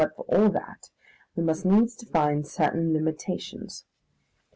But 0.03 0.15
for 0.15 0.25
all 0.25 0.49
that, 0.49 0.89
we 1.35 1.43
must 1.43 1.63
needs 1.63 1.95
define 1.95 2.43
certain 2.43 2.91
limitations. 2.91 3.85